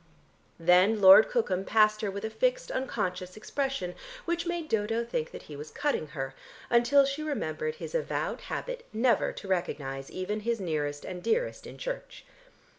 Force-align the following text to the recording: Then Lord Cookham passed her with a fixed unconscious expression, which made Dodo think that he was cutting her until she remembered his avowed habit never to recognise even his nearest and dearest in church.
Then 0.59 0.99
Lord 0.99 1.29
Cookham 1.29 1.63
passed 1.63 2.01
her 2.01 2.09
with 2.09 2.25
a 2.25 2.31
fixed 2.31 2.71
unconscious 2.71 3.37
expression, 3.37 3.93
which 4.25 4.47
made 4.47 4.67
Dodo 4.67 5.05
think 5.05 5.29
that 5.29 5.43
he 5.43 5.55
was 5.55 5.69
cutting 5.69 6.07
her 6.17 6.33
until 6.71 7.05
she 7.05 7.21
remembered 7.21 7.75
his 7.75 7.93
avowed 7.93 8.41
habit 8.41 8.87
never 8.91 9.31
to 9.33 9.47
recognise 9.47 10.09
even 10.09 10.39
his 10.39 10.59
nearest 10.59 11.05
and 11.05 11.21
dearest 11.21 11.67
in 11.67 11.77
church. 11.77 12.25